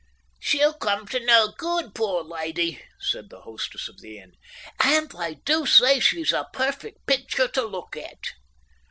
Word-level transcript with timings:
"She'll 0.39 0.73
come 0.73 1.07
to 1.09 1.19
no 1.19 1.53
good, 1.55 1.93
poor 1.93 2.23
lady," 2.23 2.83
said 2.99 3.29
the 3.29 3.41
hostess 3.41 3.87
of 3.87 4.01
the 4.01 4.17
inn. 4.17 4.33
"And 4.79 5.11
they 5.11 5.35
do 5.35 5.67
say 5.67 5.99
she's 5.99 6.33
a 6.33 6.49
perfect 6.51 7.05
picture 7.05 7.47
to 7.49 7.61
look 7.61 7.95
at." 7.95 8.19